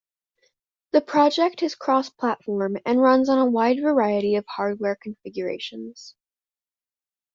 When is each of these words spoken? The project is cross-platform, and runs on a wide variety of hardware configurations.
The 0.93 1.01
project 1.01 1.61
is 1.61 1.75
cross-platform, 1.75 2.77
and 2.87 2.99
runs 3.03 3.29
on 3.29 3.37
a 3.37 3.45
wide 3.45 3.79
variety 3.81 4.33
of 4.35 4.45
hardware 4.47 4.95
configurations. 4.99 6.15